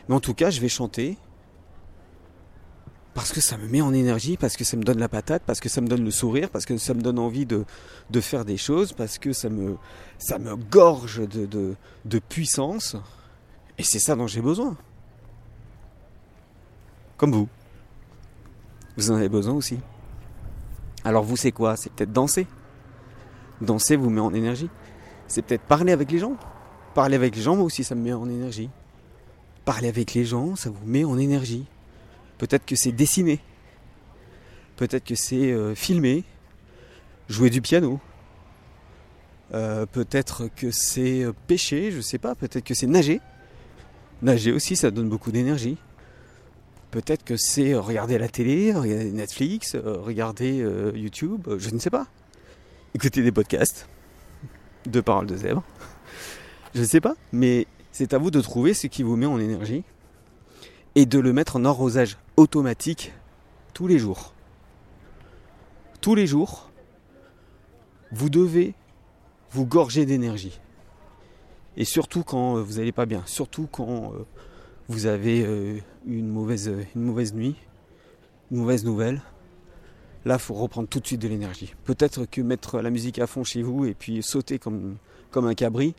mais 0.08 0.16
en 0.16 0.20
tout 0.20 0.34
cas, 0.34 0.50
je 0.50 0.62
vais 0.62 0.68
chanter 0.68 1.18
parce 3.14 3.32
que 3.32 3.42
ça 3.42 3.58
me 3.58 3.68
met 3.68 3.82
en 3.82 3.94
énergie, 3.94 4.38
parce 4.38 4.56
que 4.56 4.64
ça 4.64 4.78
me 4.78 4.84
donne 4.84 5.00
la 5.00 5.10
patate, 5.10 5.44
parce 5.46 5.60
que 5.60 5.70
ça 5.70 5.82
me 5.82 5.88
donne 5.88 6.04
le 6.04 6.12
sourire, 6.12 6.50
parce 6.50 6.66
que 6.66 6.78
ça 6.78 6.94
me 6.94 7.02
donne 7.02 7.20
envie 7.20 7.46
de, 7.46 7.66
faire 8.22 8.46
des 8.46 8.58
choses, 8.58 8.94
parce 8.94 9.18
que 9.18 9.34
ça 9.34 9.50
me, 9.50 9.78
ça 10.18 10.40
me 10.40 10.56
gorge 10.56 11.28
de, 11.28 11.76
de 12.06 12.20
puissance. 12.20 12.96
Et 13.78 13.84
c'est 13.84 14.00
ça 14.00 14.16
dont 14.16 14.28
j'ai 14.28 14.42
besoin. 14.42 14.78
Comme 17.18 17.32
vous. 17.32 17.48
Vous 18.96 19.12
en 19.12 19.16
avez 19.16 19.30
besoin 19.30 19.54
aussi. 19.54 19.80
Alors 21.04 21.24
vous, 21.24 21.38
c'est 21.38 21.52
quoi? 21.52 21.76
C'est 21.78 21.92
peut-être 21.92 22.12
danser. 22.12 22.48
Danser 23.62 23.96
vous 23.96 24.10
met 24.10 24.22
en 24.22 24.34
énergie. 24.34 24.70
C'est 25.28 25.42
peut-être 25.42 25.64
parler 25.64 25.92
avec 25.92 26.12
les 26.12 26.20
gens. 26.20 26.36
Parler 26.94 27.16
avec 27.16 27.36
les 27.36 27.42
gens, 27.42 27.56
moi 27.56 27.66
aussi, 27.66 27.84
ça 27.84 27.96
me 27.96 28.02
met 28.02 28.14
en 28.14 28.30
énergie. 28.30 28.70
Parler 29.66 29.88
avec 29.88 30.14
les 30.14 30.26
gens, 30.26 30.56
ça 30.56 30.70
vous 30.70 30.86
met 30.86 31.04
en 31.04 31.18
énergie. 31.18 31.66
Peut-être 32.40 32.66
que 32.66 32.76
c'est 32.76 32.92
dessiner. 32.92 33.40
Peut-être 34.78 35.04
que 35.04 35.14
c'est 35.14 35.52
euh, 35.52 35.76
filmer. 35.76 36.24
Jouer 37.28 37.52
du 37.52 37.62
piano. 37.62 38.00
Euh, 39.54 39.86
peut-être 39.86 40.48
que 40.56 40.72
c'est 40.72 41.24
euh, 41.24 41.34
pêcher, 41.48 41.92
je 41.92 42.02
sais 42.02 42.18
pas. 42.18 42.34
Peut-être 42.34 42.64
que 42.64 42.74
c'est 42.74 42.88
nager. 42.88 43.20
Nager 44.22 44.52
aussi, 44.52 44.76
ça 44.76 44.90
donne 44.90 45.10
beaucoup 45.10 45.32
d'énergie. 45.32 45.78
Peut-être 46.92 47.24
que 47.24 47.38
c'est 47.38 47.76
regarder 47.76 48.18
la 48.18 48.30
télé, 48.30 48.74
regarder 48.74 49.12
Netflix, 49.12 49.76
regarder 49.76 50.66
YouTube, 50.96 51.48
je 51.60 51.70
ne 51.70 51.78
sais 51.78 51.92
pas 51.92 52.08
écouter 52.96 53.22
des 53.22 53.32
podcasts 53.32 53.88
de 54.88 55.00
paroles 55.00 55.28
de 55.28 55.38
zèbre. 55.38 55.64
Je 56.76 56.82
ne 56.82 56.86
sais 56.86 57.02
pas, 57.02 57.16
mais 57.32 57.68
c'est 57.92 58.14
à 58.14 58.18
vous 58.18 58.32
de 58.32 58.42
trouver 58.42 58.74
ce 58.74 58.88
qui 58.88 59.04
vous 59.04 59.16
met 59.16 59.26
en 59.26 59.40
énergie 59.40 59.84
et 61.00 61.06
de 61.06 61.18
le 61.18 61.32
mettre 61.32 61.56
en 61.56 61.64
arrosage 61.64 62.18
automatique 62.36 63.14
tous 63.74 63.88
les 63.88 63.98
jours. 63.98 64.34
Tous 66.02 66.14
les 66.14 66.28
jours, 66.28 66.70
vous 68.12 68.30
devez 68.30 68.74
vous 69.52 69.66
gorger 69.66 70.06
d'énergie. 70.06 70.60
Et 71.78 71.86
surtout 71.86 72.24
quand 72.24 72.58
euh, 72.58 72.62
vous 72.62 72.80
n'allez 72.80 72.92
pas 72.92 73.06
bien, 73.06 73.24
surtout 73.28 73.70
quand 73.72 74.12
euh, 74.12 74.26
vous 74.90 75.06
avez 75.06 75.46
euh, 75.46 75.78
une 76.06 76.28
mauvaise, 76.28 76.70
nuit, 76.98 77.56
une 78.52 78.58
mauvaise 78.58 78.84
nouvelle. 78.84 79.22
Là, 80.26 80.34
il 80.34 80.42
faut 80.42 80.54
reprendre 80.54 80.90
tout 80.90 81.00
de 81.00 81.08
suite 81.08 81.22
de 81.22 81.30
l'énergie. 81.30 81.76
Peut-être 81.86 82.26
que 82.26 82.42
mettre 82.42 82.82
la 82.82 82.90
musique 82.90 83.20
à 83.20 83.28
fond 83.28 83.46
chez 83.46 83.62
vous 83.62 83.86
et 83.86 83.94
puis 83.94 84.22
sauter 84.22 84.60
comme 84.60 84.98
un 85.34 85.54
cabri, 85.54 85.96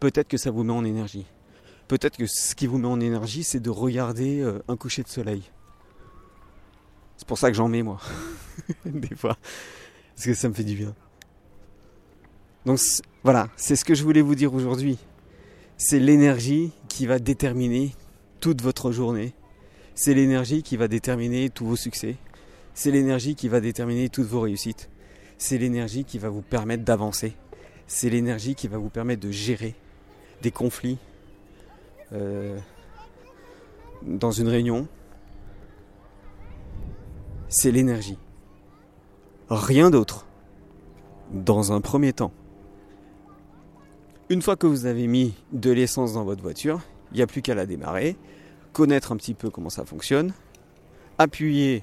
peut-être 0.00 0.26
que 0.26 0.38
ça 0.38 0.50
vous 0.50 0.64
met 0.64 0.72
en 0.72 0.84
énergie. 0.84 1.24
Peut-être 1.90 2.18
que 2.18 2.26
ce 2.26 2.54
qui 2.54 2.68
vous 2.68 2.78
met 2.78 2.86
en 2.86 3.00
énergie, 3.00 3.42
c'est 3.42 3.58
de 3.58 3.68
regarder 3.68 4.48
un 4.68 4.76
coucher 4.76 5.02
de 5.02 5.08
soleil. 5.08 5.42
C'est 7.16 7.26
pour 7.26 7.36
ça 7.36 7.50
que 7.50 7.56
j'en 7.56 7.66
mets, 7.66 7.82
moi. 7.82 7.98
Des 8.84 9.16
fois. 9.16 9.36
Parce 10.14 10.26
que 10.26 10.34
ça 10.34 10.48
me 10.48 10.54
fait 10.54 10.62
du 10.62 10.76
bien. 10.76 10.94
Donc 12.64 12.78
voilà, 13.24 13.48
c'est 13.56 13.74
ce 13.74 13.84
que 13.84 13.96
je 13.96 14.04
voulais 14.04 14.20
vous 14.20 14.36
dire 14.36 14.54
aujourd'hui. 14.54 14.98
C'est 15.78 15.98
l'énergie 15.98 16.70
qui 16.88 17.06
va 17.06 17.18
déterminer 17.18 17.96
toute 18.38 18.62
votre 18.62 18.92
journée. 18.92 19.34
C'est 19.96 20.14
l'énergie 20.14 20.62
qui 20.62 20.76
va 20.76 20.86
déterminer 20.86 21.50
tous 21.50 21.66
vos 21.66 21.74
succès. 21.74 22.14
C'est 22.72 22.92
l'énergie 22.92 23.34
qui 23.34 23.48
va 23.48 23.60
déterminer 23.60 24.10
toutes 24.10 24.28
vos 24.28 24.42
réussites. 24.42 24.90
C'est 25.38 25.58
l'énergie 25.58 26.04
qui 26.04 26.20
va 26.20 26.28
vous 26.28 26.42
permettre 26.42 26.84
d'avancer. 26.84 27.32
C'est 27.88 28.10
l'énergie 28.10 28.54
qui 28.54 28.68
va 28.68 28.78
vous 28.78 28.90
permettre 28.90 29.22
de 29.22 29.32
gérer 29.32 29.74
des 30.40 30.52
conflits 30.52 30.98
euh, 32.12 32.58
dans 34.02 34.30
une 34.30 34.48
réunion. 34.48 34.86
C'est 37.48 37.70
l'énergie. 37.70 38.18
Rien 39.48 39.90
d'autre. 39.90 40.26
Dans 41.32 41.72
un 41.72 41.80
premier 41.80 42.12
temps. 42.12 42.32
Une 44.28 44.42
fois 44.42 44.56
que 44.56 44.66
vous 44.66 44.86
avez 44.86 45.06
mis 45.06 45.34
de 45.52 45.70
l'essence 45.70 46.14
dans 46.14 46.24
votre 46.24 46.42
voiture, 46.42 46.80
il 47.12 47.16
n'y 47.16 47.22
a 47.22 47.26
plus 47.26 47.42
qu'à 47.42 47.54
la 47.54 47.66
démarrer, 47.66 48.16
connaître 48.72 49.10
un 49.10 49.16
petit 49.16 49.34
peu 49.34 49.50
comment 49.50 49.70
ça 49.70 49.84
fonctionne, 49.84 50.32
appuyer 51.18 51.82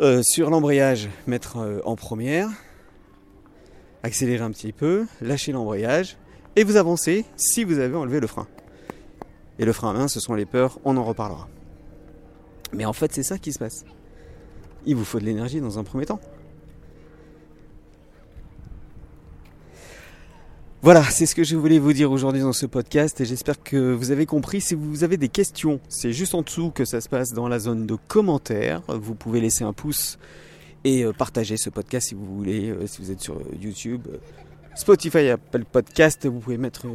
euh, 0.00 0.22
sur 0.22 0.50
l'embrayage, 0.50 1.08
mettre 1.26 1.56
euh, 1.56 1.80
en 1.86 1.96
première, 1.96 2.50
accélérer 4.02 4.44
un 4.44 4.50
petit 4.50 4.72
peu, 4.72 5.06
lâcher 5.22 5.52
l'embrayage, 5.52 6.18
et 6.54 6.64
vous 6.64 6.76
avancez 6.76 7.24
si 7.36 7.64
vous 7.64 7.78
avez 7.78 7.96
enlevé 7.96 8.20
le 8.20 8.26
frein. 8.26 8.46
Et 9.58 9.64
le 9.64 9.72
frein 9.72 9.90
à 9.90 9.92
main, 9.92 10.08
ce 10.08 10.20
sont 10.20 10.34
les 10.34 10.46
peurs, 10.46 10.78
on 10.84 10.96
en 10.96 11.04
reparlera. 11.04 11.48
Mais 12.72 12.84
en 12.84 12.92
fait, 12.92 13.12
c'est 13.12 13.22
ça 13.22 13.38
qui 13.38 13.52
se 13.52 13.58
passe. 13.58 13.84
Il 14.84 14.96
vous 14.96 15.04
faut 15.04 15.18
de 15.18 15.24
l'énergie 15.24 15.60
dans 15.60 15.78
un 15.78 15.84
premier 15.84 16.06
temps. 16.06 16.20
Voilà, 20.82 21.02
c'est 21.02 21.26
ce 21.26 21.34
que 21.34 21.42
je 21.42 21.56
voulais 21.56 21.80
vous 21.80 21.92
dire 21.92 22.12
aujourd'hui 22.12 22.42
dans 22.42 22.52
ce 22.52 22.64
podcast 22.64 23.20
et 23.20 23.24
j'espère 23.24 23.60
que 23.60 23.92
vous 23.92 24.12
avez 24.12 24.24
compris. 24.24 24.60
Si 24.60 24.76
vous 24.76 25.02
avez 25.02 25.16
des 25.16 25.28
questions, 25.28 25.80
c'est 25.88 26.12
juste 26.12 26.34
en 26.34 26.42
dessous 26.42 26.70
que 26.70 26.84
ça 26.84 27.00
se 27.00 27.08
passe 27.08 27.32
dans 27.32 27.48
la 27.48 27.58
zone 27.58 27.86
de 27.86 27.96
commentaires. 28.06 28.82
Vous 28.86 29.16
pouvez 29.16 29.40
laisser 29.40 29.64
un 29.64 29.72
pouce 29.72 30.16
et 30.84 31.02
euh, 31.02 31.12
partager 31.12 31.56
ce 31.56 31.70
podcast 31.70 32.08
si 32.08 32.14
vous 32.14 32.24
voulez, 32.24 32.70
euh, 32.70 32.86
si 32.86 33.02
vous 33.02 33.10
êtes 33.10 33.20
sur 33.20 33.34
euh, 33.34 33.56
YouTube. 33.60 34.06
Spotify, 34.76 35.30
Apple 35.30 35.64
Podcast, 35.64 36.26
vous 36.26 36.38
pouvez 36.38 36.58
mettre 36.58 36.86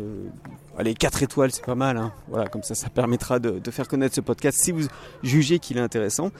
allez, 0.77 0.93
4 0.93 1.23
étoiles, 1.23 1.51
c'est 1.51 1.65
pas 1.65 1.75
mal. 1.75 1.97
Hein. 1.97 2.13
Voilà, 2.29 2.47
comme 2.47 2.63
ça, 2.63 2.75
ça 2.75 2.89
permettra 2.89 3.39
de, 3.39 3.71
faire 3.71 3.87
connaître 3.87 4.15
ce 4.15 4.21
podcast 4.21 4.59
si 4.61 4.71
vous 4.71 4.87
jugez 5.23 5.59
qu'il 5.59 5.77
est 5.77 5.81
intéressant. 5.81 6.31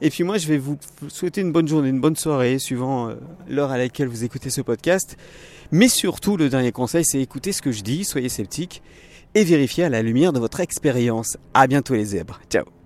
Et 0.00 0.10
puis 0.10 0.24
moi, 0.24 0.38
je 0.38 0.48
vais 0.48 0.58
vous 0.58 0.78
souhaiter 1.08 1.40
une 1.40 1.52
bonne 1.52 1.68
journée, 1.68 1.88
une 1.88 2.00
bonne 2.00 2.16
soirée, 2.16 2.58
suivant 2.58 3.10
l'heure 3.48 3.70
à 3.70 3.78
laquelle 3.78 4.08
vous 4.08 4.24
écoutez 4.24 4.50
ce 4.50 4.60
podcast. 4.60 5.16
Mais 5.70 5.88
surtout, 5.88 6.36
le 6.36 6.48
dernier 6.48 6.72
conseil, 6.72 7.04
c'est 7.04 7.20
écouter 7.20 7.52
ce 7.52 7.62
que 7.62 7.72
je 7.72 7.82
dis, 7.82 8.04
soyez 8.04 8.28
sceptiques 8.28 8.82
et 9.34 9.44
vérifiez 9.44 9.84
à 9.84 9.88
la 9.88 10.02
lumière 10.02 10.32
de 10.32 10.38
votre 10.38 10.60
expérience. 10.60 11.36
À 11.54 11.66
bientôt 11.66 11.94
les 11.94 12.06
zèbres. 12.06 12.40
Ciao 12.50 12.77